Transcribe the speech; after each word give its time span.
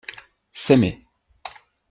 S’aimer. 0.61 0.97